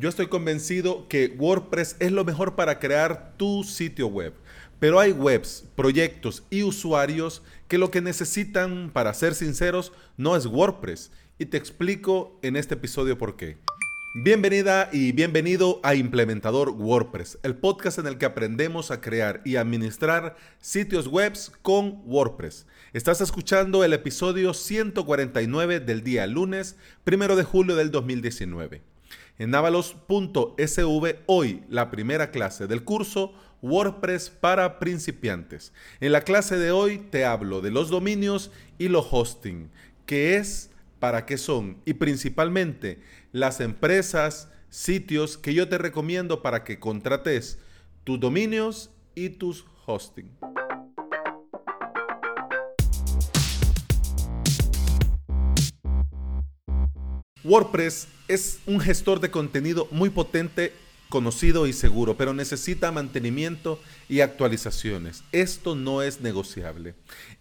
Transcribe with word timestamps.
Yo 0.00 0.08
estoy 0.08 0.28
convencido 0.28 1.08
que 1.08 1.34
WordPress 1.36 1.96
es 1.98 2.12
lo 2.12 2.24
mejor 2.24 2.54
para 2.54 2.78
crear 2.78 3.34
tu 3.36 3.64
sitio 3.64 4.06
web. 4.06 4.32
Pero 4.78 5.00
hay 5.00 5.10
webs, 5.10 5.64
proyectos 5.74 6.44
y 6.50 6.62
usuarios 6.62 7.42
que 7.66 7.78
lo 7.78 7.90
que 7.90 8.00
necesitan, 8.00 8.90
para 8.92 9.12
ser 9.12 9.34
sinceros, 9.34 9.92
no 10.16 10.36
es 10.36 10.46
WordPress. 10.46 11.10
Y 11.40 11.46
te 11.46 11.56
explico 11.56 12.38
en 12.42 12.54
este 12.54 12.74
episodio 12.74 13.18
por 13.18 13.36
qué. 13.36 13.56
Bienvenida 14.14 14.88
y 14.92 15.10
bienvenido 15.10 15.80
a 15.82 15.96
Implementador 15.96 16.70
WordPress, 16.70 17.38
el 17.42 17.56
podcast 17.56 17.98
en 17.98 18.06
el 18.06 18.18
que 18.18 18.26
aprendemos 18.26 18.92
a 18.92 19.00
crear 19.00 19.42
y 19.44 19.56
administrar 19.56 20.36
sitios 20.60 21.08
web 21.08 21.32
con 21.62 22.02
WordPress. 22.06 22.66
Estás 22.92 23.20
escuchando 23.20 23.82
el 23.82 23.92
episodio 23.92 24.54
149 24.54 25.80
del 25.80 26.04
día 26.04 26.28
lunes, 26.28 26.76
primero 27.02 27.34
de 27.34 27.42
julio 27.42 27.74
del 27.74 27.90
2019. 27.90 28.80
En 29.38 29.50
Navalos.sv 29.50 31.16
hoy 31.26 31.62
la 31.68 31.90
primera 31.90 32.30
clase 32.30 32.66
del 32.66 32.84
curso 32.84 33.32
WordPress 33.62 34.30
para 34.30 34.78
principiantes. 34.78 35.72
En 36.00 36.12
la 36.12 36.22
clase 36.22 36.56
de 36.56 36.70
hoy 36.70 36.98
te 36.98 37.24
hablo 37.24 37.60
de 37.60 37.70
los 37.70 37.90
dominios 37.90 38.50
y 38.78 38.88
los 38.88 39.06
hosting, 39.10 39.70
qué 40.06 40.36
es, 40.36 40.70
para 40.98 41.26
qué 41.26 41.38
son 41.38 41.78
y 41.84 41.94
principalmente 41.94 43.00
las 43.32 43.60
empresas, 43.60 44.50
sitios 44.70 45.38
que 45.38 45.54
yo 45.54 45.68
te 45.68 45.78
recomiendo 45.78 46.42
para 46.42 46.64
que 46.64 46.78
contrates 46.78 47.58
tus 48.04 48.18
dominios 48.20 48.90
y 49.14 49.30
tus 49.30 49.64
hosting. 49.86 50.30
WordPress 57.44 58.08
es 58.26 58.58
un 58.66 58.80
gestor 58.80 59.20
de 59.20 59.30
contenido 59.30 59.86
muy 59.90 60.10
potente, 60.10 60.72
conocido 61.08 61.66
y 61.66 61.72
seguro, 61.72 62.16
pero 62.16 62.34
necesita 62.34 62.90
mantenimiento 62.90 63.80
y 64.08 64.20
actualizaciones. 64.20 65.22
Esto 65.30 65.76
no 65.76 66.02
es 66.02 66.20
negociable. 66.20 66.94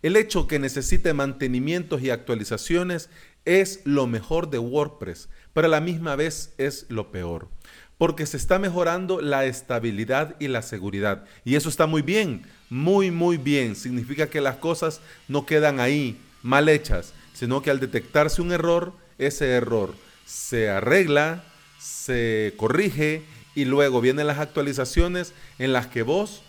El 0.03 0.15
hecho 0.15 0.47
que 0.47 0.59
necesite 0.59 1.13
mantenimientos 1.13 2.01
y 2.01 2.11
actualizaciones 2.11 3.09
es 3.45 3.81
lo 3.85 4.05
mejor 4.07 4.49
de 4.49 4.59
WordPress, 4.59 5.29
pero 5.53 5.67
a 5.67 5.71
la 5.71 5.81
misma 5.81 6.15
vez 6.15 6.53
es 6.57 6.85
lo 6.89 7.11
peor, 7.11 7.49
porque 7.97 8.27
se 8.27 8.37
está 8.37 8.59
mejorando 8.59 9.19
la 9.19 9.45
estabilidad 9.45 10.35
y 10.39 10.47
la 10.47 10.61
seguridad. 10.61 11.25
Y 11.43 11.55
eso 11.55 11.69
está 11.69 11.87
muy 11.87 12.03
bien, 12.03 12.43
muy, 12.69 13.09
muy 13.09 13.37
bien. 13.37 13.75
Significa 13.75 14.29
que 14.29 14.41
las 14.41 14.57
cosas 14.57 15.01
no 15.27 15.45
quedan 15.45 15.79
ahí 15.79 16.21
mal 16.43 16.69
hechas, 16.69 17.13
sino 17.33 17.61
que 17.61 17.71
al 17.71 17.79
detectarse 17.79 18.41
un 18.41 18.51
error, 18.51 18.93
ese 19.17 19.49
error 19.51 19.93
se 20.25 20.69
arregla, 20.69 21.43
se 21.79 22.53
corrige 22.57 23.23
y 23.55 23.65
luego 23.65 24.01
vienen 24.01 24.27
las 24.27 24.39
actualizaciones 24.39 25.33
en 25.57 25.73
las 25.73 25.87
que 25.87 26.03
vos, 26.03 26.43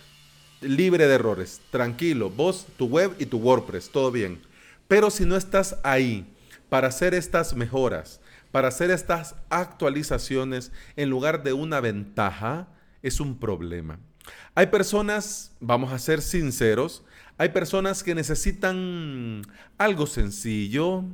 libre 0.61 1.07
de 1.07 1.15
errores, 1.15 1.61
tranquilo, 1.71 2.29
vos, 2.29 2.67
tu 2.77 2.87
web 2.87 3.15
y 3.19 3.27
tu 3.27 3.39
WordPress, 3.39 3.91
todo 3.91 4.11
bien. 4.11 4.43
Pero 4.89 5.11
si 5.11 5.25
no 5.25 5.37
estás 5.37 5.77
ahí 5.85 6.27
para 6.69 6.89
hacer 6.89 7.15
estas 7.15 7.55
mejoras, 7.55 8.21
para 8.51 8.69
hacer 8.69 8.91
estas 8.91 9.37
actualizaciones 9.49 10.73
en 10.97 11.11
lugar 11.11 11.43
de 11.43 11.53
una 11.53 11.81
ventaja, 11.81 12.69
es 13.03 13.21
un 13.21 13.39
problema. 13.39 14.01
Hay 14.55 14.67
personas, 14.67 15.53
vamos 15.61 15.93
a 15.93 15.99
ser 15.99 16.21
sinceros, 16.21 17.05
hay 17.37 17.51
personas 17.51 18.03
que 18.03 18.15
necesitan 18.15 19.43
algo 19.79 20.07
sencillo, 20.07 21.05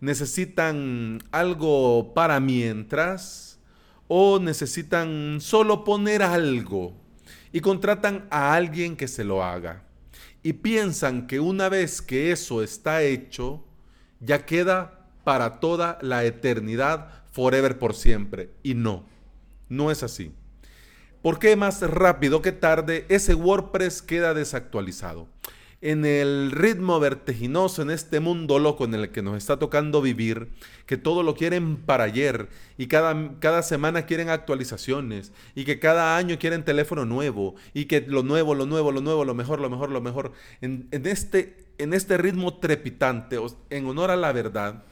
necesitan 0.00 1.22
algo 1.30 2.14
para 2.14 2.40
mientras 2.40 3.58
o 4.08 4.38
necesitan 4.38 5.38
solo 5.40 5.84
poner 5.84 6.22
algo 6.22 6.94
y 7.52 7.60
contratan 7.60 8.26
a 8.30 8.54
alguien 8.54 8.96
que 8.96 9.08
se 9.08 9.24
lo 9.24 9.44
haga. 9.44 9.84
Y 10.42 10.54
piensan 10.54 11.26
que 11.26 11.38
una 11.38 11.68
vez 11.68 12.00
que 12.00 12.32
eso 12.32 12.62
está 12.62 13.02
hecho, 13.02 13.62
ya 14.20 14.46
queda 14.46 15.06
para 15.22 15.60
toda 15.60 15.98
la 16.00 16.24
eternidad, 16.24 17.10
forever 17.30 17.78
por 17.78 17.94
siempre. 17.94 18.50
Y 18.62 18.74
no, 18.74 19.04
no 19.68 19.90
es 19.90 20.02
así. 20.02 20.32
Porque 21.22 21.54
más 21.56 21.82
rápido 21.82 22.40
que 22.40 22.52
tarde 22.52 23.04
ese 23.10 23.34
WordPress 23.34 24.00
queda 24.00 24.32
desactualizado 24.32 25.28
en 25.82 26.04
el 26.04 26.50
ritmo 26.50 27.00
vertiginoso, 27.00 27.80
en 27.80 27.90
este 27.90 28.20
mundo 28.20 28.58
loco 28.58 28.84
en 28.84 28.94
el 28.94 29.10
que 29.10 29.22
nos 29.22 29.38
está 29.38 29.58
tocando 29.58 30.02
vivir, 30.02 30.48
que 30.84 30.98
todo 30.98 31.22
lo 31.22 31.34
quieren 31.34 31.76
para 31.78 32.04
ayer 32.04 32.48
y 32.76 32.86
cada, 32.86 33.38
cada 33.38 33.62
semana 33.62 34.04
quieren 34.04 34.28
actualizaciones 34.28 35.32
y 35.54 35.64
que 35.64 35.78
cada 35.78 36.18
año 36.18 36.38
quieren 36.38 36.64
teléfono 36.64 37.06
nuevo 37.06 37.54
y 37.72 37.86
que 37.86 38.02
lo 38.02 38.22
nuevo, 38.22 38.54
lo 38.54 38.66
nuevo, 38.66 38.92
lo 38.92 39.00
nuevo, 39.00 39.24
lo 39.24 39.34
mejor, 39.34 39.60
lo 39.60 39.70
mejor, 39.70 39.90
lo 39.90 40.00
mejor. 40.02 40.32
En, 40.60 40.88
este, 40.90 41.56
en 41.78 41.94
este 41.94 42.18
ritmo 42.18 42.58
trepitante, 42.58 43.38
en 43.70 43.86
honor 43.86 44.10
a 44.10 44.16
la 44.16 44.32
verdad, 44.32 44.84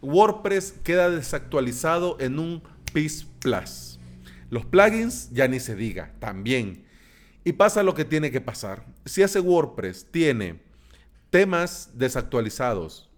WordPress 0.00 0.74
queda 0.84 1.10
desactualizado 1.10 2.18
en 2.20 2.38
un 2.38 2.62
PIS 2.92 3.26
Plus. 3.40 3.98
Los 4.48 4.64
plugins 4.64 5.30
ya 5.32 5.48
ni 5.48 5.58
se 5.58 5.74
diga, 5.74 6.14
también 6.20 6.85
y 7.46 7.52
pasa 7.52 7.84
lo 7.84 7.94
que 7.94 8.04
tiene 8.04 8.32
que 8.32 8.40
pasar. 8.40 8.84
Si 9.04 9.22
ese 9.22 9.38
WordPress 9.38 10.08
tiene 10.10 10.58
temas 11.30 11.90
desactualizados, 11.94 13.08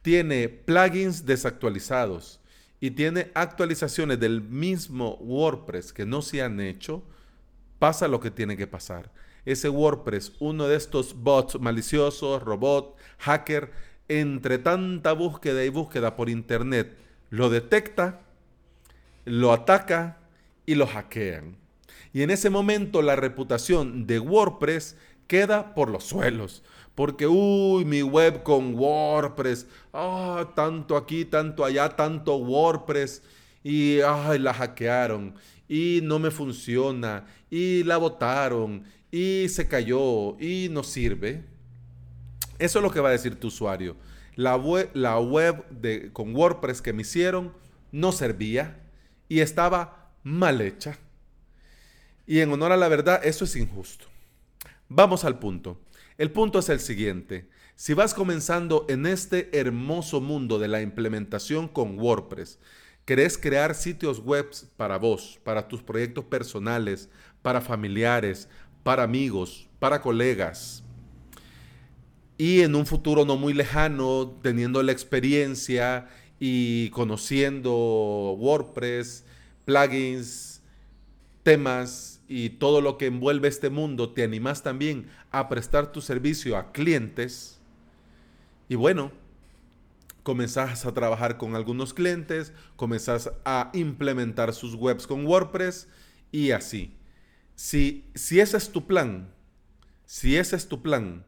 tiene 0.00 0.48
plugins 0.48 1.26
desactualizados 1.26 2.40
y 2.80 2.92
tiene 2.92 3.30
actualizaciones 3.34 4.18
del 4.18 4.40
mismo 4.40 5.16
WordPress 5.16 5.92
que 5.92 6.06
no 6.06 6.22
se 6.22 6.42
han 6.42 6.58
hecho, 6.58 7.02
pasa 7.78 8.08
lo 8.08 8.18
que 8.18 8.30
tiene 8.30 8.56
que 8.56 8.66
pasar. 8.66 9.12
Ese 9.44 9.68
WordPress, 9.68 10.32
uno 10.40 10.66
de 10.66 10.76
estos 10.76 11.14
bots 11.14 11.60
maliciosos, 11.60 12.42
robot, 12.42 12.96
hacker, 13.18 13.72
entre 14.08 14.56
tanta 14.56 15.12
búsqueda 15.12 15.62
y 15.62 15.68
búsqueda 15.68 16.16
por 16.16 16.30
internet, 16.30 16.96
lo 17.28 17.50
detecta, 17.50 18.22
lo 19.26 19.52
ataca 19.52 20.16
y 20.64 20.76
lo 20.76 20.86
hackean. 20.86 21.62
Y 22.14 22.22
en 22.22 22.30
ese 22.30 22.48
momento 22.48 23.02
la 23.02 23.16
reputación 23.16 24.06
de 24.06 24.20
WordPress 24.20 24.96
queda 25.26 25.74
por 25.74 25.90
los 25.90 26.04
suelos. 26.04 26.62
Porque, 26.94 27.26
uy, 27.26 27.84
mi 27.84 28.02
web 28.02 28.44
con 28.44 28.76
WordPress, 28.76 29.66
ah, 29.92 30.52
tanto 30.54 30.96
aquí, 30.96 31.24
tanto 31.24 31.64
allá, 31.64 31.88
tanto 31.88 32.36
WordPress, 32.36 33.20
y 33.64 33.98
ay, 34.00 34.38
la 34.38 34.54
hackearon, 34.54 35.34
y 35.68 36.00
no 36.04 36.20
me 36.20 36.30
funciona, 36.30 37.26
y 37.50 37.82
la 37.82 37.96
botaron, 37.96 38.84
y 39.10 39.48
se 39.48 39.66
cayó, 39.66 40.38
y 40.38 40.68
no 40.70 40.84
sirve. 40.84 41.42
Eso 42.60 42.78
es 42.78 42.82
lo 42.84 42.92
que 42.92 43.00
va 43.00 43.08
a 43.08 43.12
decir 43.12 43.40
tu 43.40 43.48
usuario. 43.48 43.96
La 44.36 44.54
web, 44.54 44.88
la 44.94 45.18
web 45.18 45.68
de, 45.70 46.12
con 46.12 46.32
WordPress 46.36 46.80
que 46.80 46.92
me 46.92 47.02
hicieron 47.02 47.52
no 47.90 48.12
servía 48.12 48.80
y 49.28 49.40
estaba 49.40 50.12
mal 50.22 50.60
hecha. 50.60 50.96
Y 52.26 52.40
en 52.40 52.52
honor 52.52 52.72
a 52.72 52.76
la 52.76 52.88
verdad, 52.88 53.20
eso 53.24 53.44
es 53.44 53.56
injusto. 53.56 54.06
Vamos 54.88 55.24
al 55.24 55.38
punto. 55.38 55.80
El 56.18 56.30
punto 56.30 56.58
es 56.58 56.68
el 56.68 56.80
siguiente. 56.80 57.48
Si 57.76 57.92
vas 57.94 58.14
comenzando 58.14 58.86
en 58.88 59.06
este 59.06 59.50
hermoso 59.58 60.20
mundo 60.20 60.58
de 60.58 60.68
la 60.68 60.80
implementación 60.80 61.68
con 61.68 61.98
WordPress, 61.98 62.58
querés 63.04 63.36
crear 63.36 63.74
sitios 63.74 64.20
web 64.20 64.50
para 64.76 64.96
vos, 64.96 65.40
para 65.42 65.68
tus 65.68 65.82
proyectos 65.82 66.24
personales, 66.24 67.08
para 67.42 67.60
familiares, 67.60 68.48
para 68.82 69.02
amigos, 69.02 69.68
para 69.78 70.00
colegas, 70.00 70.84
y 72.36 72.62
en 72.62 72.74
un 72.74 72.84
futuro 72.84 73.24
no 73.24 73.36
muy 73.36 73.52
lejano, 73.52 74.38
teniendo 74.42 74.82
la 74.82 74.92
experiencia 74.92 76.08
y 76.40 76.90
conociendo 76.90 77.72
WordPress, 78.38 79.24
plugins, 79.64 80.60
temas, 81.44 82.13
y 82.28 82.50
todo 82.50 82.80
lo 82.80 82.98
que 82.98 83.06
envuelve 83.06 83.48
este 83.48 83.70
mundo, 83.70 84.12
te 84.12 84.22
animas 84.22 84.62
también 84.62 85.08
a 85.30 85.48
prestar 85.48 85.92
tu 85.92 86.00
servicio 86.00 86.56
a 86.56 86.72
clientes. 86.72 87.60
Y 88.68 88.76
bueno, 88.76 89.12
comenzás 90.22 90.86
a 90.86 90.94
trabajar 90.94 91.36
con 91.36 91.54
algunos 91.54 91.94
clientes, 91.94 92.52
comenzás 92.76 93.30
a 93.44 93.70
implementar 93.74 94.54
sus 94.54 94.74
webs 94.74 95.06
con 95.06 95.26
WordPress 95.26 95.88
y 96.32 96.50
así. 96.50 96.96
Si, 97.54 98.10
si 98.14 98.40
ese 98.40 98.56
es 98.56 98.70
tu 98.70 98.86
plan, 98.86 99.32
si 100.06 100.36
ese 100.36 100.56
es 100.56 100.66
tu 100.66 100.82
plan, 100.82 101.24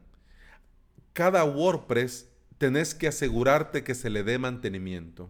cada 1.13 1.43
WordPress 1.45 2.29
tenés 2.57 2.95
que 2.95 3.07
asegurarte 3.07 3.83
que 3.83 3.95
se 3.95 4.09
le 4.09 4.23
dé 4.23 4.39
mantenimiento. 4.39 5.29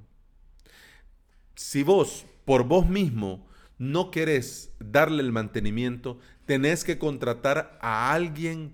Si 1.56 1.84
vos, 1.84 2.26
por 2.46 2.64
vos 2.64 2.88
mismo, 2.88 3.47
no 3.78 4.12
querés 4.12 4.72
darle 4.80 5.22
el 5.22 5.32
mantenimiento, 5.32 6.20
tenés 6.46 6.84
que 6.84 6.98
contratar 6.98 7.78
a 7.82 8.12
alguien 8.14 8.74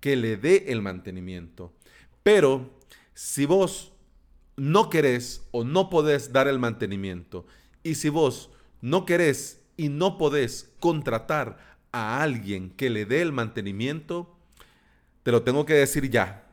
que 0.00 0.16
le 0.16 0.36
dé 0.36 0.66
el 0.68 0.82
mantenimiento. 0.82 1.72
Pero 2.22 2.70
si 3.14 3.46
vos 3.46 3.92
no 4.56 4.90
querés 4.90 5.46
o 5.50 5.64
no 5.64 5.90
podés 5.90 6.32
dar 6.32 6.46
el 6.46 6.58
mantenimiento 6.58 7.46
y 7.82 7.96
si 7.96 8.08
vos 8.08 8.50
no 8.80 9.04
querés 9.04 9.62
y 9.76 9.88
no 9.88 10.18
podés 10.18 10.72
contratar 10.78 11.58
a 11.90 12.22
alguien 12.22 12.70
que 12.70 12.90
le 12.90 13.06
dé 13.06 13.22
el 13.22 13.32
mantenimiento, 13.32 14.36
te 15.22 15.32
lo 15.32 15.42
tengo 15.42 15.64
que 15.64 15.74
decir 15.74 16.10
ya. 16.10 16.46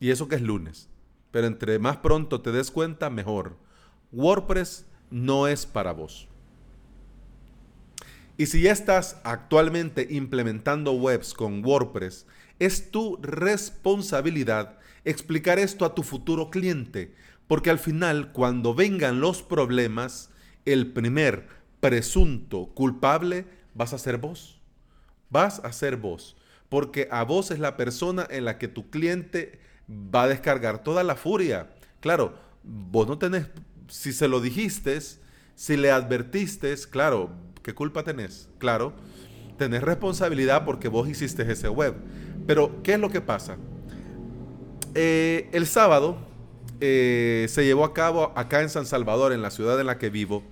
Y 0.00 0.10
eso 0.10 0.28
que 0.28 0.36
es 0.36 0.42
lunes. 0.42 0.88
Pero 1.30 1.46
entre 1.46 1.78
más 1.78 1.96
pronto 1.98 2.40
te 2.40 2.52
des 2.52 2.70
cuenta, 2.70 3.10
mejor. 3.10 3.56
WordPress 4.12 4.86
no 5.10 5.48
es 5.48 5.66
para 5.66 5.92
vos. 5.92 6.28
Y 8.36 8.46
si 8.46 8.62
ya 8.62 8.72
estás 8.72 9.20
actualmente 9.22 10.08
implementando 10.10 10.92
webs 10.92 11.34
con 11.34 11.64
WordPress, 11.64 12.26
es 12.58 12.90
tu 12.90 13.16
responsabilidad 13.22 14.78
explicar 15.04 15.58
esto 15.58 15.84
a 15.84 15.94
tu 15.94 16.02
futuro 16.02 16.50
cliente, 16.50 17.14
porque 17.46 17.70
al 17.70 17.78
final, 17.78 18.32
cuando 18.32 18.74
vengan 18.74 19.20
los 19.20 19.42
problemas, 19.42 20.30
el 20.64 20.92
primer 20.92 21.46
presunto 21.80 22.66
culpable 22.74 23.44
vas 23.74 23.92
a 23.92 23.98
ser 23.98 24.18
vos. 24.18 24.60
Vas 25.30 25.60
a 25.60 25.72
ser 25.72 25.96
vos, 25.96 26.36
porque 26.68 27.06
a 27.10 27.22
vos 27.22 27.50
es 27.50 27.58
la 27.58 27.76
persona 27.76 28.26
en 28.30 28.46
la 28.46 28.58
que 28.58 28.68
tu 28.68 28.90
cliente 28.90 29.60
va 29.88 30.24
a 30.24 30.28
descargar 30.28 30.82
toda 30.82 31.04
la 31.04 31.16
furia. 31.16 31.70
Claro, 32.00 32.34
vos 32.62 33.06
no 33.06 33.18
tenés, 33.18 33.46
si 33.88 34.12
se 34.12 34.26
lo 34.26 34.40
dijiste, 34.40 34.98
si 35.54 35.76
le 35.76 35.90
advertiste, 35.90 36.74
claro, 36.90 37.30
¿qué 37.64 37.74
culpa 37.74 38.04
tenés? 38.04 38.48
Claro, 38.58 38.92
tenés 39.58 39.82
responsabilidad 39.82 40.64
porque 40.64 40.88
vos 40.88 41.08
hiciste 41.08 41.50
ese 41.50 41.68
web. 41.68 41.96
Pero, 42.46 42.82
¿qué 42.84 42.92
es 42.92 43.00
lo 43.00 43.10
que 43.10 43.20
pasa? 43.20 43.56
Eh, 44.94 45.48
el 45.52 45.66
sábado 45.66 46.16
eh, 46.80 47.46
se 47.48 47.64
llevó 47.64 47.84
a 47.84 47.94
cabo 47.94 48.32
acá 48.36 48.60
en 48.60 48.68
San 48.68 48.86
Salvador, 48.86 49.32
en 49.32 49.42
la 49.42 49.50
ciudad 49.50 49.80
en 49.80 49.86
la 49.86 49.98
que 49.98 50.10
vivo, 50.10 50.44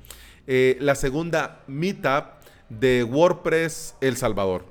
eh, 0.47 0.79
la 0.81 0.95
segunda 0.95 1.61
meetup 1.69 2.25
de 2.69 3.05
WordPress 3.05 3.95
El 4.01 4.17
Salvador. 4.17 4.65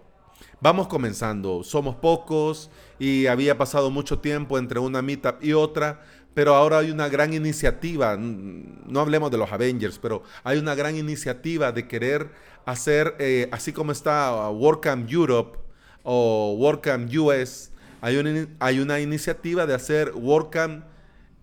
Vamos 0.60 0.88
comenzando, 0.88 1.64
somos 1.64 1.96
pocos 1.96 2.70
y 3.00 3.28
había 3.28 3.58
pasado 3.58 3.90
mucho 3.92 4.20
tiempo 4.20 4.58
entre 4.58 4.80
una 4.80 5.02
meetup 5.02 5.44
y 5.44 5.54
otra, 5.54 6.02
pero 6.34 6.56
ahora 6.56 6.80
hay 6.80 6.92
una 6.92 7.10
gran 7.10 7.34
iniciativa, 7.34 8.18
no 8.18 9.00
hablemos 9.00 9.32
de 9.32 9.38
los 9.38 9.52
Avengers, 9.52 10.00
pero 10.00 10.24
hay 10.44 10.58
una 10.58 10.76
gran 10.76 10.96
iniciativa 10.96 11.72
de 11.72 11.88
querer 11.88 12.32
hacer, 12.66 13.50
así 13.52 13.74
como 13.74 13.92
está 13.92 14.50
WordCamp 14.50 15.12
Europe 15.12 15.60
o 16.04 16.56
WordCamp 16.58 17.14
US, 17.16 17.72
hay 18.02 18.18
una, 18.18 18.48
hay 18.60 18.80
una 18.80 19.00
iniciativa 19.00 19.66
de 19.66 19.74
hacer 19.74 20.14
WordCamp 20.16 20.86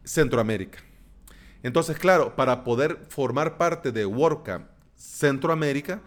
Centroamérica. 0.05 0.79
Entonces, 1.63 1.99
claro, 1.99 2.35
para 2.35 2.65
poder 2.65 2.99
formar 3.09 3.59
parte 3.59 3.93
de 3.93 4.07
WordCamp 4.07 4.67
Centroamérica, 4.97 6.01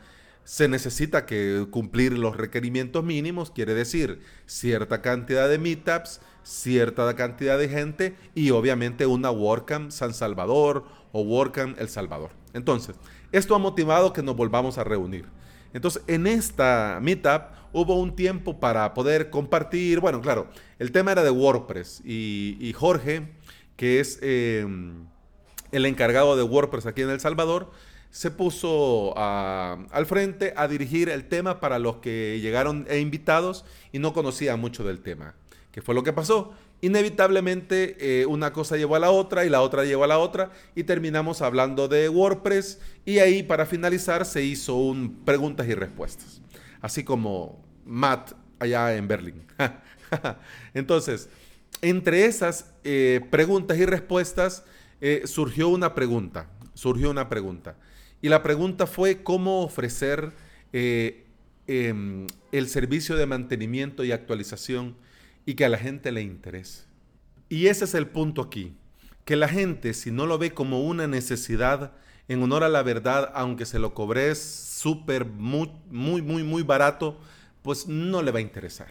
se 0.43 0.67
necesita 0.67 1.25
que 1.25 1.67
cumplir 1.69 2.17
los 2.17 2.37
requerimientos 2.37 3.03
mínimos, 3.03 3.51
quiere 3.51 3.73
decir 3.73 4.21
cierta 4.45 5.01
cantidad 5.01 5.47
de 5.47 5.57
meetups, 5.57 6.21
cierta 6.43 7.15
cantidad 7.15 7.57
de 7.57 7.69
gente 7.69 8.15
y 8.33 8.51
obviamente 8.51 9.05
una 9.05 9.31
WordCamp 9.31 9.91
San 9.91 10.13
Salvador 10.13 10.85
o 11.11 11.21
WordCamp 11.21 11.79
El 11.79 11.89
Salvador. 11.89 12.31
Entonces, 12.53 12.95
esto 13.31 13.55
ha 13.55 13.59
motivado 13.59 14.13
que 14.13 14.23
nos 14.23 14.35
volvamos 14.35 14.77
a 14.77 14.83
reunir. 14.83 15.25
Entonces, 15.73 16.03
en 16.07 16.27
esta 16.27 16.99
meetup 17.01 17.43
hubo 17.71 17.99
un 17.99 18.15
tiempo 18.15 18.59
para 18.59 18.93
poder 18.93 19.29
compartir, 19.29 19.99
bueno, 19.99 20.21
claro, 20.21 20.49
el 20.79 20.91
tema 20.91 21.11
era 21.13 21.23
de 21.23 21.29
WordPress 21.29 22.01
y, 22.03 22.73
Jorge, 22.75 23.31
que 23.77 23.99
es 23.99 24.19
em, 24.21 25.05
el 25.71 25.85
encargado 25.85 26.35
de 26.35 26.43
WordPress 26.43 26.85
aquí 26.85 27.01
en 27.01 27.09
El 27.09 27.19
Salvador, 27.19 27.71
se 28.11 28.29
puso 28.29 29.17
al 29.17 30.05
frente 30.05 30.53
a 30.57 30.67
dirigir 30.67 31.09
el 31.09 31.27
tema 31.29 31.59
para 31.61 31.79
los 31.79 31.97
que 31.97 32.39
llegaron 32.41 32.85
e 32.89 32.99
invitados 32.99 33.65
y 33.93 33.99
no 33.99 34.13
conocían 34.13 34.59
mucho 34.59 34.83
del 34.83 34.99
tema. 34.99 35.33
¿Qué 35.71 35.81
fue 35.81 35.95
lo 35.95 36.03
que 36.03 36.11
pasó? 36.11 36.53
Inevitablemente 36.81 37.95
eh, 37.99 38.25
una 38.25 38.51
cosa 38.51 38.75
llevó 38.75 38.95
a 38.95 38.99
la 38.99 39.11
otra 39.11 39.45
y 39.45 39.49
la 39.49 39.61
otra 39.61 39.85
llevó 39.85 40.03
a 40.03 40.07
la 40.07 40.17
otra 40.17 40.51
y 40.75 40.83
terminamos 40.83 41.41
hablando 41.41 41.87
de 41.87 42.09
WordPress 42.09 42.79
y 43.05 43.19
ahí 43.19 43.43
para 43.43 43.65
finalizar 43.65 44.25
se 44.25 44.43
hizo 44.43 44.75
un 44.75 45.23
preguntas 45.23 45.67
y 45.69 45.73
respuestas, 45.73 46.41
así 46.81 47.05
como 47.05 47.63
Matt 47.85 48.33
allá 48.59 48.93
en 48.95 49.07
Berlín. 49.07 49.43
Entonces, 50.73 51.29
entre 51.81 52.25
esas 52.25 52.73
eh, 52.83 53.21
preguntas 53.29 53.77
y 53.77 53.85
respuestas 53.85 54.65
surgió 55.25 55.69
una 55.69 55.95
pregunta, 55.95 56.47
surgió 56.75 57.09
una 57.09 57.27
pregunta. 57.27 57.75
Y 58.21 58.29
la 58.29 58.43
pregunta 58.43 58.87
fue 58.87 59.23
cómo 59.23 59.63
ofrecer 59.63 60.33
em, 60.73 62.27
el 62.51 62.67
servicio 62.67 63.15
de 63.15 63.25
mantenimiento 63.25 64.03
y 64.03 64.11
actualización 64.11 64.95
y 65.45 65.55
que 65.55 65.65
a 65.65 65.69
la 65.69 65.77
gente 65.77 66.11
le 66.11 66.21
interese. 66.21 66.83
Y 67.49 67.67
ese 67.67 67.85
es 67.85 67.95
el 67.95 68.07
punto 68.07 68.41
aquí, 68.41 68.73
que 69.25 69.35
la 69.35 69.47
gente 69.47 69.93
si 69.93 70.11
no 70.11 70.25
lo 70.25 70.37
ve 70.37 70.51
como 70.51 70.81
una 70.81 71.07
necesidad, 71.07 71.93
en 72.27 72.41
honor 72.43 72.63
a 72.63 72.69
la 72.69 72.83
verdad, 72.83 73.31
aunque 73.35 73.65
se 73.65 73.79
lo 73.79 73.93
cobres 73.93 74.39
súper, 74.39 75.25
muy, 75.25 75.71
muy, 75.89 76.21
muy, 76.21 76.43
muy 76.43 76.63
barato, 76.63 77.19
pues 77.61 77.87
no 77.87 78.21
le 78.21 78.31
va 78.31 78.39
a 78.39 78.43
interesar. 78.43 78.87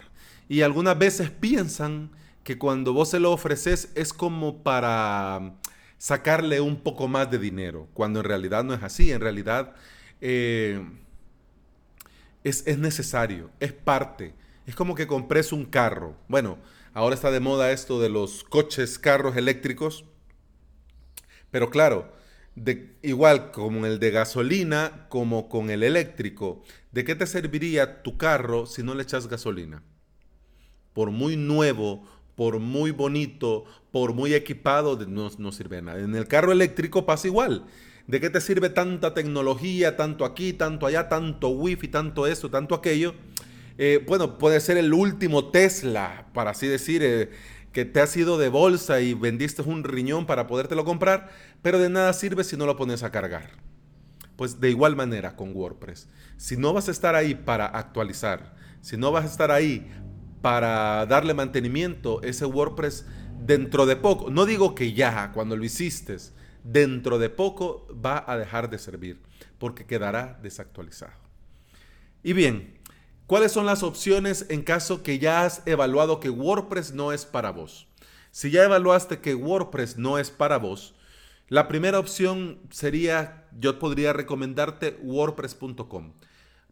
Y 0.49 0.63
algunas 0.63 0.99
veces 0.99 1.31
piensan 1.31 2.11
que 2.45 2.59
cuando 2.59 2.93
vos 2.93 3.11
se 3.11 3.21
lo 3.21 3.33
ofreces 3.33 3.93
es 3.95 4.13
como 4.13 4.63
para 4.63 5.55
sacarle 6.01 6.61
un 6.61 6.83
poco 6.83 7.07
más 7.07 7.31
de 7.31 7.39
dinero, 7.39 7.87
cuando 7.95 8.19
en 8.19 8.25
realidad 8.25 8.65
no 8.65 8.75
es 8.75 8.83
así, 8.83 9.13
en 9.13 9.21
realidad 9.21 9.77
eh, 10.21 10.85
es, 12.43 12.67
es 12.67 12.79
necesario, 12.79 13.51
es 13.61 13.73
parte 13.73 14.35
es 14.71 14.77
como 14.77 14.95
que 14.95 15.09
compres 15.09 15.53
un 15.53 15.65
carro. 15.65 16.17
Bueno, 16.29 16.59
ahora 16.95 17.17
está 17.17 17.33
de 17.33 17.41
moda 17.41 17.73
esto 17.73 18.01
de 18.01 18.09
los 18.09 18.45
coches, 18.45 19.01
carros 19.01 19.37
eléctricos. 19.37 20.05
Pero 21.51 21.71
claro, 21.71 22.13
igual 23.03 23.51
como 23.51 23.85
el 23.85 23.99
de 23.99 24.13
gasolina, 24.13 25.07
como 25.09 25.49
con 25.49 25.71
el 25.71 25.83
eléctrico, 25.83 26.63
¿de 26.93 27.03
qué 27.03 27.17
te 27.17 27.27
serviría 27.27 28.05
tu 28.05 28.17
carro 28.17 28.65
si 28.67 28.85
no 28.85 28.95
le 28.95 29.03
echas 29.03 29.27
gasolina? 29.27 29.83
Por 30.93 31.11
muy 31.11 31.37
nuevo, 31.37 32.07
por 32.41 32.59
muy 32.59 32.91
bonito, 32.91 33.67
por 33.91 34.15
muy 34.15 34.33
equipado, 34.33 34.97
no, 35.07 35.31
no 35.37 35.53
sirve 35.53 35.83
nada. 35.83 36.01
En 36.01 36.17
el 36.17 36.27
carro 36.27 36.53
eléctrico 36.53 37.05
pasa 37.05 37.27
igual. 37.27 37.67
¿De 38.07 38.19
qué 38.19 38.31
te 38.31 38.41
sirve 38.41 38.71
tanta 38.71 39.13
tecnología, 39.13 39.95
tanto 39.95 40.25
aquí, 40.25 40.55
tanto 40.55 40.87
allá, 40.87 41.11
tanto 41.11 41.51
wifi, 41.51 41.89
tanto 41.89 42.27
eso, 42.27 42.49
tanto 42.49 42.75
aquello? 42.75 43.15
Eh, 43.77 44.03
bueno, 44.09 44.39
puede 44.39 44.59
ser 44.61 44.79
el 44.79 44.95
último 44.95 45.51
Tesla, 45.51 46.29
para 46.33 46.53
así 46.53 46.67
decir, 46.67 47.03
eh, 47.05 47.29
que 47.75 47.85
te 47.85 48.01
ha 48.01 48.07
sido 48.07 48.39
de 48.39 48.49
bolsa 48.49 49.03
y 49.03 49.13
vendiste 49.13 49.61
un 49.61 49.85
riñón 49.85 50.25
para 50.25 50.47
podértelo 50.47 50.87
comprar, 50.87 51.29
pero 51.61 51.79
de 51.79 51.91
nada 51.91 52.11
sirve 52.15 52.43
si 52.43 52.57
no 52.57 52.65
lo 52.65 52.75
pones 52.75 53.03
a 53.03 53.11
cargar. 53.11 53.51
Pues 54.37 54.61
de 54.61 54.71
igual 54.71 54.97
manera 54.97 55.37
con 55.37 55.55
WordPress. 55.55 56.09
Si 56.39 56.57
no 56.57 56.73
vas 56.73 56.89
a 56.89 56.93
estar 56.93 57.17
ahí 57.17 57.35
para 57.35 57.67
actualizar, 57.67 58.55
si 58.81 58.97
no 58.97 59.13
vas 59.13 59.25
a 59.25 59.29
estar 59.29 59.51
ahí 59.51 59.87
para 60.43 61.07
darle 61.07 61.35
mantenimiento, 61.35 62.23
ese 62.23 62.47
WordPress 62.47 63.07
dentro 63.45 63.87
de 63.87 63.97
poco, 63.97 64.31
no 64.31 64.47
digo 64.47 64.75
que 64.75 64.93
ya, 64.93 65.33
cuando 65.33 65.57
lo 65.57 65.65
hiciste, 65.65 66.17
dentro 66.65 67.19
de 67.19 67.31
poco 67.31 67.87
va 67.93 68.25
a 68.27 68.37
dejar 68.37 68.71
de 68.71 68.79
servir, 68.79 69.21
porque 69.59 69.87
quedará 69.87 70.39
desactualizado. 70.43 71.13
Y 72.23 72.33
bien, 72.35 72.81
¿Cuáles 73.31 73.53
son 73.53 73.65
las 73.65 73.85
opciones 73.85 74.47
en 74.49 74.63
caso 74.63 75.05
que 75.05 75.21
ya 75.21 75.45
has 75.45 75.63
evaluado 75.65 76.19
que 76.19 76.31
WordPress 76.31 76.95
no 76.95 77.13
es 77.13 77.25
para 77.25 77.53
vos? 77.53 77.87
Si 78.33 78.51
ya 78.51 78.65
evaluaste 78.65 79.21
que 79.21 79.37
WordPress 79.37 79.99
no 79.99 80.19
es 80.19 80.33
para 80.33 80.57
vos, 80.57 80.97
la 81.47 81.69
primera 81.69 82.01
opción 82.01 82.59
sería, 82.71 83.47
yo 83.57 83.79
podría 83.79 84.13
recomendarte 84.13 84.99
wordpress.com, 85.05 86.15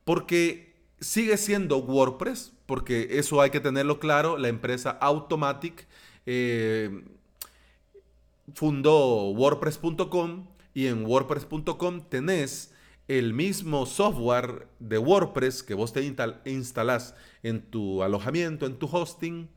porque 0.04 0.67
sigue 1.00 1.36
siendo 1.36 1.78
WordPress, 1.78 2.52
porque 2.66 3.18
eso 3.18 3.40
hay 3.40 3.50
que 3.50 3.60
tenerlo 3.60 3.98
claro, 3.98 4.36
la 4.36 4.48
empresa 4.48 4.90
Automatic 4.90 5.86
eh, 6.26 7.04
fundó 8.54 9.30
wordpress.com 9.30 10.46
y 10.74 10.86
en 10.86 11.04
wordpress.com 11.06 12.02
tenés 12.08 12.72
el 13.08 13.32
mismo 13.32 13.86
software 13.86 14.68
de 14.78 14.98
WordPress 14.98 15.62
que 15.62 15.74
vos 15.74 15.92
te 15.92 16.04
instalás 16.44 17.14
en 17.42 17.62
tu 17.62 18.02
alojamiento, 18.02 18.66
en 18.66 18.78
tu 18.78 18.86
hosting, 18.86 19.48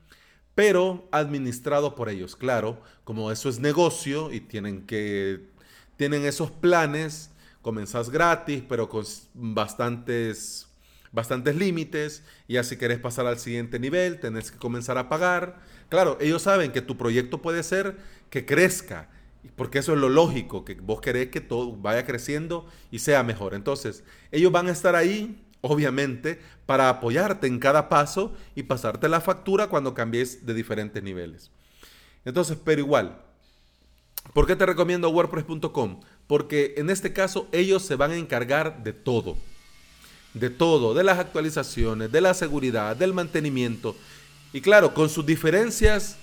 pero 0.55 1.07
administrado 1.11 1.95
por 1.95 2.07
ellos. 2.07 2.35
Claro, 2.35 2.81
como 3.03 3.31
eso 3.31 3.49
es 3.49 3.59
negocio 3.59 4.31
y 4.31 4.39
tienen 4.39 4.85
que 4.85 5.49
tienen 5.97 6.25
esos 6.25 6.49
planes, 6.49 7.29
comenzás 7.61 8.09
gratis, 8.09 8.63
pero 8.67 8.89
con 8.89 9.03
bastantes 9.33 10.70
bastantes 11.11 11.55
límites, 11.55 12.23
y 12.47 12.57
así 12.57 12.77
querés 12.77 12.99
pasar 12.99 13.25
al 13.25 13.39
siguiente 13.39 13.79
nivel, 13.79 14.19
tenés 14.19 14.51
que 14.51 14.57
comenzar 14.57 14.97
a 14.97 15.09
pagar. 15.09 15.59
Claro, 15.89 16.17
ellos 16.21 16.41
saben 16.43 16.71
que 16.71 16.81
tu 16.81 16.97
proyecto 16.97 17.41
puede 17.41 17.63
ser 17.63 17.97
que 18.29 18.45
crezca 18.45 19.09
Porque 19.55 19.79
eso 19.79 19.93
es 19.93 19.99
lo 19.99 20.09
lógico, 20.09 20.63
que 20.63 20.75
vos 20.75 21.01
querés 21.01 21.29
que 21.29 21.41
todo 21.41 21.75
vaya 21.75 22.05
creciendo 22.05 22.67
y 22.91 22.99
sea 22.99 23.23
mejor. 23.23 23.55
Entonces, 23.55 24.03
ellos 24.31 24.51
van 24.51 24.67
a 24.67 24.71
estar 24.71 24.95
ahí, 24.95 25.43
obviamente, 25.61 26.39
para 26.67 26.89
apoyarte 26.89 27.47
en 27.47 27.59
cada 27.59 27.89
paso 27.89 28.35
y 28.55 28.63
pasarte 28.63 29.09
la 29.09 29.19
factura 29.19 29.67
cuando 29.67 29.95
cambies 29.95 30.45
de 30.45 30.53
diferentes 30.53 31.01
niveles. 31.01 31.49
Entonces, 32.23 32.57
pero 32.63 32.81
igual, 32.81 33.19
¿por 34.33 34.45
qué 34.45 34.55
te 34.55 34.65
recomiendo 34.65 35.09
WordPress.com? 35.09 36.01
Porque 36.27 36.75
en 36.77 36.91
este 36.91 37.11
caso 37.11 37.47
ellos 37.51 37.83
se 37.83 37.95
van 37.95 38.11
a 38.11 38.17
encargar 38.17 38.83
de 38.83 38.93
todo. 38.93 39.37
De 40.33 40.49
todo, 40.49 40.93
de 40.93 41.03
las 41.03 41.19
actualizaciones, 41.19 42.11
de 42.11 42.21
la 42.21 42.33
seguridad, 42.33 42.95
del 42.95 43.13
mantenimiento. 43.13 43.95
Y 44.53 44.61
claro, 44.61 44.93
con 44.93 45.09
sus 45.09 45.25
diferencias 45.25 46.17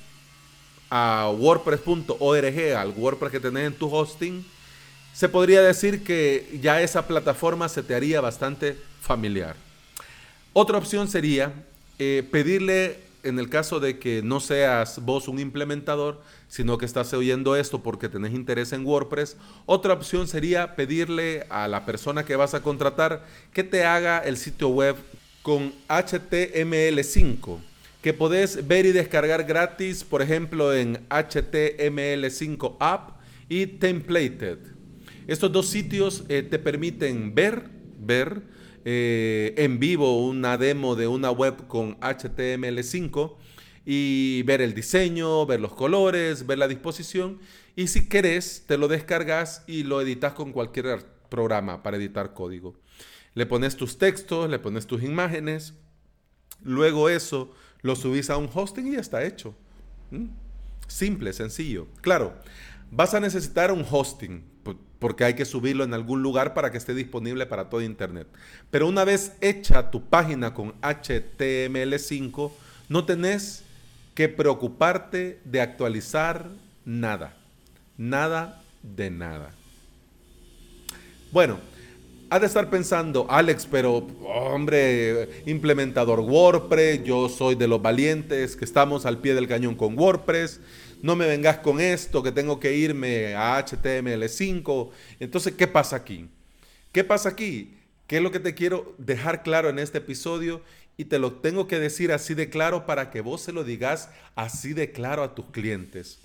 a 0.91 1.31
wordpress.org, 1.37 2.77
al 2.77 2.91
WordPress 2.97 3.33
que 3.33 3.41
tenés 3.41 3.67
en 3.67 3.75
tu 3.75 3.95
hosting, 3.95 4.45
se 5.13 5.29
podría 5.29 5.63
decir 5.63 6.05
que 6.05 6.59
ya 6.63 6.81
esa 6.81 7.07
plataforma 7.07 7.69
se 7.69 7.83
te 7.83 7.95
haría 7.95 8.21
bastante 8.21 8.77
familiar. 9.01 9.57
Otra 10.53 10.79
opción 10.79 11.09
sería 11.09 11.53
eh, 11.99 12.27
pedirle, 12.31 13.01
en 13.23 13.39
el 13.39 13.49
caso 13.49 13.81
de 13.81 13.99
que 13.99 14.23
no 14.23 14.41
seas 14.41 15.05
vos 15.05 15.29
un 15.29 15.39
implementador, 15.39 16.21
sino 16.49 16.79
que 16.79 16.87
estás 16.87 17.13
oyendo 17.13 17.57
esto 17.57 17.83
porque 17.83 18.09
tenés 18.09 18.33
interés 18.33 18.73
en 18.73 18.87
WordPress, 18.87 19.37
otra 19.67 19.95
opción 19.95 20.29
sería 20.29 20.77
pedirle 20.77 21.47
a 21.51 21.69
la 21.69 21.85
persona 21.85 22.25
que 22.25 22.37
vas 22.37 22.55
a 22.55 22.63
contratar 22.63 23.25
que 23.53 23.65
te 23.65 23.85
haga 23.85 24.19
el 24.19 24.37
sitio 24.37 24.69
web 24.69 24.97
con 25.43 25.73
HTML5 25.89 27.59
que 28.03 28.15
podés 28.15 28.67
ver 28.67 28.87
y 28.87 28.93
descargar 28.93 29.45
gratis, 29.45 30.05
por 30.05 30.23
ejemplo, 30.23 30.73
en 30.73 31.07
HTML5 31.09 32.77
App 32.79 33.21
y 33.49 33.67
Templated. 33.67 34.59
Estos 35.27 35.53
dos 35.53 35.69
sitios 35.69 36.25
eh, 36.29 36.43
te 36.43 36.59
permiten 36.59 37.35
ver, 37.35 37.65
ver 37.99 38.43
eh, 38.85 39.55
en 39.57 39.79
vivo 39.79 40.27
una 40.27 40.57
demo 40.57 40.97
de 40.97 41.07
una 41.07 41.31
web 41.31 41.67
con 41.67 41.99
HTML5 42.01 43.37
y 43.85 44.43
ver 44.43 44.61
el 44.61 44.75
diseño, 44.75 45.47
ver 45.47 45.61
los 45.61 45.75
colores, 45.75 46.47
ver 46.47 46.59
la 46.59 46.69
disposición. 46.69 47.39
Y 47.75 47.89
si 47.89 48.09
querés, 48.09 48.65
te 48.67 48.77
lo 48.77 48.89
descargas 48.89 49.65
y 49.67 49.85
lo 49.85 50.01
editas 50.01 50.35
con 50.35 50.53
cualquier 50.53 51.07
programa 51.29 51.83
para 51.83 51.97
editar 51.97 52.35
código. 52.35 52.75
Le 53.35 53.47
pones 53.47 53.77
tus 53.77 53.99
textos, 53.99 54.51
le 54.51 54.59
pones 54.59 54.87
tus 54.87 55.03
imágenes. 55.03 55.75
Luego 56.63 57.09
eso 57.09 57.53
lo 57.83 57.97
subís 57.97 58.31
a 58.31 58.37
un 58.37 58.51
hosting 58.53 58.89
y 58.89 58.93
ya 58.93 59.01
está 59.01 59.25
hecho. 59.25 59.55
¿Mm? 60.11 60.27
Simple, 60.87 61.33
sencillo. 61.33 61.87
Claro, 62.01 62.35
vas 62.91 63.15
a 63.15 63.21
necesitar 63.21 63.71
un 63.71 63.87
hosting 63.89 64.43
porque 64.99 65.25
hay 65.25 65.35
que 65.35 65.45
subirlo 65.45 65.85
en 65.85 65.95
algún 65.95 66.23
lugar 66.23 66.55
para 66.55 66.71
que 66.71 66.79
esté 66.79 66.95
disponible 66.95 67.47
para 67.47 67.69
todo 67.69 67.83
Internet. 67.83 68.27
Pero 68.71 68.87
una 68.89 69.05
vez 69.05 69.33
hecha 69.41 69.91
tu 69.91 70.05
página 70.05 70.55
con 70.55 70.73
HTML5, 70.81 72.51
no 72.89 73.05
tenés 73.05 73.63
que 74.15 74.29
preocuparte 74.29 75.41
de 75.45 75.61
actualizar 75.61 76.49
nada. 76.85 77.37
Nada 77.97 78.63
de 78.83 79.11
nada. 79.11 79.51
Bueno, 81.31 81.59
ha 82.31 82.39
de 82.39 82.47
estar 82.47 82.69
pensando, 82.69 83.27
Alex, 83.31 83.67
pero 83.71 84.07
hombre, 84.27 85.43
implementador 85.47 86.21
WordPress, 86.21 87.03
yo 87.05 87.29
soy 87.29 87.55
de 87.55 87.69
los 87.69 87.81
valientes 87.81 88.57
que 88.57 88.65
estamos 88.65 89.07
al 89.07 89.19
pie 89.19 89.35
del 89.35 89.49
cañón 89.49 89.75
con 89.75 89.99
WordPress, 89.99 90.61
no 91.03 91.17
me 91.17 91.27
vengas 91.27 91.59
con 91.59 91.81
esto, 91.81 92.23
que 92.23 92.33
tengo 92.33 92.61
que 92.61 92.75
irme 92.75 93.35
a 93.35 93.59
HTML5. 93.65 94.91
Entonces, 95.21 95.55
¿qué 95.55 95.67
pasa 95.67 95.97
aquí? 95.97 96.29
¿Qué 96.93 97.05
pasa 97.05 97.31
aquí? 97.31 97.75
¿Qué 98.07 98.17
es 98.17 98.23
lo 98.23 98.33
que 98.33 98.41
te 98.41 98.55
quiero 98.55 98.95
dejar 98.99 99.43
claro 99.43 99.69
en 99.69 99.79
este 99.79 99.99
episodio? 99.99 100.63
Y 100.97 101.05
te 101.05 101.19
lo 101.19 101.33
tengo 101.33 101.69
que 101.69 101.79
decir 101.79 102.13
así 102.13 102.35
de 102.35 102.51
claro 102.51 102.87
para 102.87 103.11
que 103.11 103.21
vos 103.21 103.43
se 103.43 103.53
lo 103.53 103.65
digas 103.65 104.09
así 104.35 104.73
de 104.73 104.91
claro 104.91 105.23
a 105.23 105.35
tus 105.35 105.47
clientes. 105.47 106.19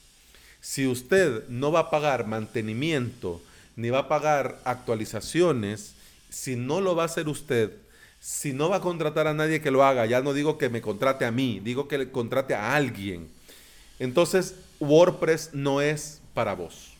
Si 0.62 0.88
usted 0.88 1.48
no 1.50 1.72
va 1.72 1.82
a 1.82 1.89
pagar 1.89 2.25
mantenimiento, 2.25 3.42
ni 3.75 3.89
va 3.89 4.00
a 4.00 4.08
pagar 4.08 4.60
actualizaciones, 4.63 5.94
si 6.30 6.56
no 6.56 6.82
lo 6.82 6.96
va 6.96 7.03
a 7.03 7.08
hacer 7.08 7.27
usted, 7.27 7.72
si 8.20 8.53
no 8.53 8.70
va 8.70 8.77
a 8.77 8.82
contratar 8.82 9.27
a 9.27 9.34
nadie 9.34 9.62
que 9.62 9.70
lo 9.70 9.84
haga, 9.84 10.06
ya 10.06 10.22
no 10.22 10.34
digo 10.34 10.58
que 10.58 10.70
me 10.70 10.82
contrate 10.82 11.25
a 11.25 11.32
mí, 11.32 11.60
digo 11.62 11.89
que 11.89 11.98
le 11.98 12.10
contrate 12.10 12.56
a 12.56 12.74
alguien. 12.75 13.27
Entonces, 14.00 14.56
WordPress 14.80 15.51
no 15.53 15.82
es 15.82 16.22
para 16.34 16.53
vos. 16.53 16.94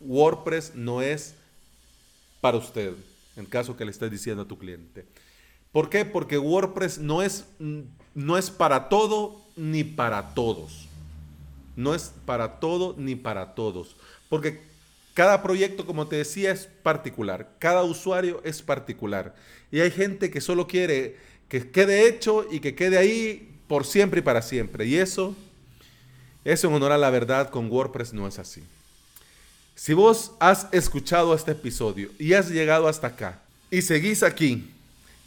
WordPress 0.00 0.74
no 0.74 1.02
es 1.02 1.34
para 2.40 2.56
usted, 2.56 2.94
en 3.36 3.46
caso 3.46 3.76
que 3.76 3.84
le 3.84 3.90
estés 3.90 4.10
diciendo 4.10 4.42
a 4.42 4.48
tu 4.48 4.58
cliente. 4.58 5.04
¿Por 5.70 5.88
qué? 5.88 6.04
Porque 6.04 6.38
WordPress 6.38 6.98
no 6.98 7.22
es, 7.22 7.46
no 8.14 8.36
es 8.36 8.50
para 8.50 8.88
todo 8.88 9.40
ni 9.56 9.84
para 9.84 10.34
todos. 10.34 10.88
No 11.76 11.94
es 11.94 12.12
para 12.26 12.60
todo 12.60 12.94
ni 12.98 13.14
para 13.14 13.54
todos. 13.54 13.96
Porque 14.28 14.60
cada 15.14 15.42
proyecto, 15.42 15.86
como 15.86 16.08
te 16.08 16.16
decía, 16.16 16.52
es 16.52 16.66
particular. 16.82 17.56
Cada 17.58 17.82
usuario 17.84 18.42
es 18.44 18.60
particular. 18.60 19.34
Y 19.70 19.80
hay 19.80 19.90
gente 19.90 20.30
que 20.30 20.40
solo 20.40 20.66
quiere 20.66 21.16
que 21.52 21.70
quede 21.70 22.08
hecho 22.08 22.46
y 22.50 22.60
que 22.60 22.74
quede 22.74 22.96
ahí 22.96 23.60
por 23.68 23.84
siempre 23.84 24.20
y 24.20 24.22
para 24.22 24.40
siempre. 24.40 24.86
Y 24.86 24.96
eso, 24.96 25.36
eso 26.44 26.68
en 26.68 26.74
honor 26.74 26.92
a 26.92 26.98
la 26.98 27.10
verdad 27.10 27.50
con 27.50 27.70
WordPress 27.70 28.12
no 28.12 28.26
es 28.26 28.38
así. 28.38 28.62
Si 29.74 29.94
vos 29.94 30.32
has 30.38 30.66
escuchado 30.72 31.34
este 31.34 31.52
episodio 31.52 32.10
y 32.18 32.34
has 32.34 32.50
llegado 32.50 32.88
hasta 32.88 33.08
acá 33.08 33.40
y 33.70 33.82
seguís 33.82 34.22
aquí, 34.22 34.70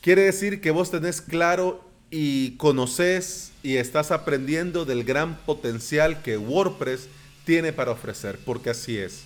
quiere 0.01 0.23
decir 0.23 0.61
que 0.61 0.71
vos 0.71 0.91
tenés 0.91 1.21
claro 1.21 1.83
y 2.11 2.51
conoces 2.51 3.51
y 3.63 3.77
estás 3.77 4.11
aprendiendo 4.11 4.85
del 4.85 5.03
gran 5.03 5.37
potencial 5.39 6.21
que 6.21 6.37
WordPress 6.37 7.07
tiene 7.45 7.73
para 7.73 7.91
ofrecer, 7.91 8.39
porque 8.45 8.69
así 8.69 8.97
es. 8.97 9.23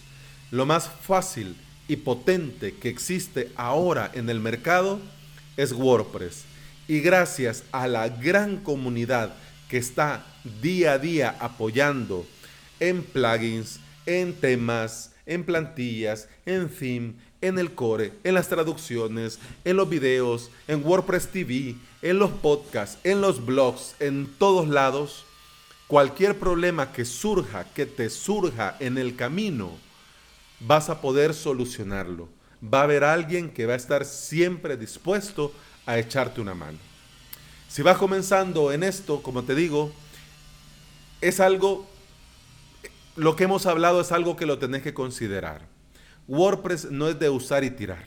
Lo 0.52 0.66
más 0.66 0.90
fácil 0.90 1.56
y 1.88 1.98
potente 1.98 2.76
que 2.76 2.90
existe 2.90 3.52
ahora 3.56 4.10
en 4.14 4.30
el 4.30 4.40
mercado 4.40 5.00
es 5.58 5.74
WordPress. 5.74 6.44
Y 6.88 7.02
gracias 7.02 7.64
a 7.72 7.88
la 7.88 8.08
gran 8.10 8.58
comunidad 8.58 9.34
que 9.68 9.78
está 9.78 10.26
día 10.62 10.94
a 10.94 10.98
día 11.00 11.36
apoyando 11.40 12.26
en 12.80 13.04
plugins, 13.04 13.80
en 14.06 14.34
temas, 14.34 15.12
en 15.26 15.44
plantillas, 15.44 16.28
en 16.46 16.70
theme, 16.70 17.14
en 17.42 17.60
el 17.60 17.74
core, 17.74 18.14
en 18.24 18.34
las 18.34 18.50
traducciones, 18.50 19.40
en 19.64 19.78
los 19.78 19.90
videos, 19.90 20.50
en 20.68 20.84
WordPress 20.84 21.28
TV, 21.28 21.76
en 22.02 22.20
los 22.20 22.32
podcasts, 22.32 22.98
en 23.04 23.22
los 23.22 23.46
blogs, 23.46 23.96
en 24.00 24.28
todos 24.38 24.68
lados, 24.68 25.26
cualquier 25.88 26.38
problema 26.38 26.92
que 26.92 27.06
surja, 27.06 27.66
que 27.74 27.86
te 27.86 28.10
surja 28.10 28.76
en 28.80 28.98
el 28.98 29.16
camino, 29.16 29.72
vas 30.60 30.90
a 30.90 31.02
poder 31.02 31.34
solucionarlo. 31.34 32.28
Va 32.62 32.82
a 32.82 32.84
haber 32.84 33.04
alguien 33.04 33.50
que 33.50 33.66
va 33.66 33.74
a 33.74 33.78
estar 33.78 34.04
siempre 34.06 34.76
dispuesto 34.76 35.54
a 35.86 35.98
echarte 35.98 36.42
una 36.42 36.54
mano. 36.54 36.78
Si 37.70 37.82
vas 37.82 37.98
comenzando 37.98 38.72
en 38.74 38.84
esto, 38.84 39.22
como 39.22 39.44
te 39.44 39.56
digo, 39.56 39.92
es 41.22 41.40
algo, 41.40 41.88
lo 43.16 43.36
que 43.36 43.46
hemos 43.46 43.66
hablado 43.66 44.02
es 44.02 44.12
algo 44.12 44.36
que 44.36 44.46
lo 44.46 44.60
tenés 44.60 44.82
que 44.82 44.94
considerar. 44.94 45.68
WordPress 46.28 46.92
no 46.92 47.10
es 47.10 47.20
de 47.20 47.30
usar 47.30 47.64
y 47.64 47.72
tirar. 47.72 48.06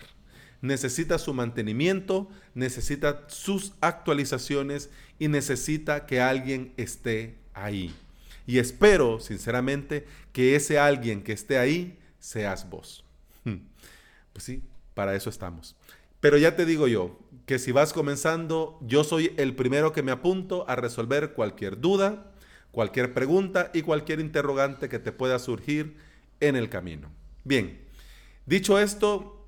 Necesita 0.60 1.18
su 1.18 1.34
mantenimiento, 1.34 2.28
necesita 2.54 3.24
sus 3.26 3.72
actualizaciones 3.80 4.90
y 5.18 5.28
necesita 5.28 6.06
que 6.06 6.20
alguien 6.20 6.72
esté 6.76 7.36
ahí. 7.52 7.94
Y 8.46 8.58
espero, 8.58 9.20
sinceramente, 9.20 10.06
que 10.32 10.54
ese 10.54 10.78
alguien 10.78 11.22
que 11.22 11.32
esté 11.32 11.58
ahí 11.58 11.98
seas 12.20 12.68
vos. 12.70 13.04
Hmm. 13.44 13.58
Pues 14.32 14.44
sí, 14.44 14.62
para 14.94 15.14
eso 15.16 15.30
estamos. 15.30 15.76
Pero 16.20 16.38
ya 16.38 16.54
te 16.54 16.64
digo 16.64 16.86
yo, 16.86 17.18
que 17.46 17.58
si 17.58 17.72
vas 17.72 17.92
comenzando, 17.92 18.78
yo 18.82 19.02
soy 19.02 19.34
el 19.36 19.56
primero 19.56 19.92
que 19.92 20.02
me 20.02 20.12
apunto 20.12 20.64
a 20.68 20.76
resolver 20.76 21.32
cualquier 21.32 21.80
duda, 21.80 22.31
cualquier 22.72 23.14
pregunta 23.14 23.70
y 23.72 23.82
cualquier 23.82 24.18
interrogante 24.18 24.88
que 24.88 24.98
te 24.98 25.12
pueda 25.12 25.38
surgir 25.38 25.96
en 26.40 26.56
el 26.56 26.68
camino. 26.68 27.08
Bien, 27.44 27.80
dicho 28.46 28.78
esto, 28.78 29.46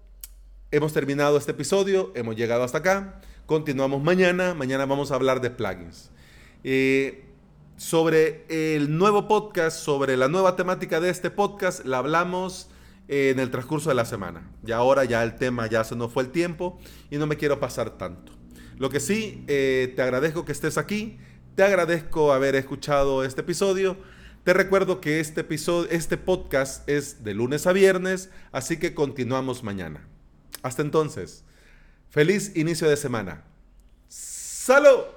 hemos 0.70 0.92
terminado 0.92 1.36
este 1.36 1.50
episodio, 1.50 2.12
hemos 2.14 2.36
llegado 2.36 2.62
hasta 2.62 2.78
acá, 2.78 3.20
continuamos 3.46 4.02
mañana, 4.02 4.54
mañana 4.54 4.86
vamos 4.86 5.10
a 5.10 5.16
hablar 5.16 5.40
de 5.40 5.50
plugins. 5.50 6.10
Eh, 6.62 7.24
sobre 7.76 8.44
el 8.48 8.96
nuevo 8.96 9.26
podcast, 9.26 9.78
sobre 9.78 10.16
la 10.16 10.28
nueva 10.28 10.54
temática 10.54 11.00
de 11.00 11.10
este 11.10 11.30
podcast, 11.30 11.84
la 11.84 11.98
hablamos 11.98 12.68
en 13.08 13.38
el 13.38 13.50
transcurso 13.50 13.88
de 13.88 13.94
la 13.96 14.04
semana. 14.04 14.50
Y 14.66 14.72
ahora 14.72 15.04
ya 15.04 15.22
el 15.22 15.36
tema 15.36 15.66
ya 15.66 15.82
se 15.84 15.96
nos 15.96 16.12
fue 16.12 16.22
el 16.22 16.30
tiempo 16.30 16.78
y 17.10 17.16
no 17.16 17.26
me 17.26 17.36
quiero 17.36 17.58
pasar 17.58 17.98
tanto. 17.98 18.32
Lo 18.78 18.90
que 18.90 19.00
sí, 19.00 19.44
eh, 19.46 19.92
te 19.94 20.02
agradezco 20.02 20.44
que 20.44 20.52
estés 20.52 20.78
aquí, 20.78 21.18
te 21.54 21.62
agradezco 21.62 22.32
haber 22.32 22.54
escuchado 22.56 23.24
este 23.24 23.42
episodio, 23.42 23.96
Te 24.44 24.52
recuerdo 24.52 25.00
que 25.00 25.20
este 25.20 25.46
este 25.90 26.16
podcast 26.18 26.86
es 26.86 27.24
de 27.24 27.32
lunes 27.32 27.66
a 27.66 27.72
viernes, 27.72 28.28
así 28.52 28.76
que 28.76 28.92
continuamos 28.92 29.62
mañana. 29.62 30.06
Hasta 30.62 30.82
entonces, 30.82 31.44
feliz 32.10 32.54
inicio 32.54 32.86
de 32.86 32.98
semana. 32.98 33.42
¡Salud! 34.08 35.13